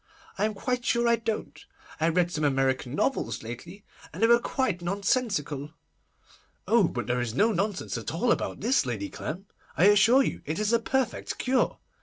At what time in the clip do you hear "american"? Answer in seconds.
2.43-2.95